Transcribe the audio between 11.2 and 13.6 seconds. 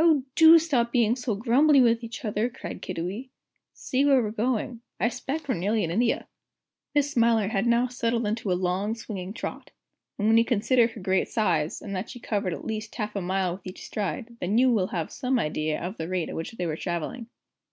size, and that she covered at least half a mile at